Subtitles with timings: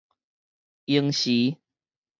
[0.03, 0.03] 下
[0.95, 1.59] 昏時